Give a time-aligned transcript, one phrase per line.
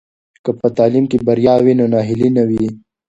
[0.43, 2.65] که په تعلیم کې بریا وي نو ناهیلي نه وي.